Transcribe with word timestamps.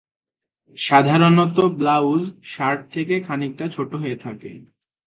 সাধারণত 0.77 1.57
blouse, 1.79 2.23
shirt 2.43 2.81
থেকে 2.93 3.15
খানিকটা 3.27 3.65
ছোট 3.67 3.91
হয়ে 3.95 4.17
থাকে। 4.17 4.51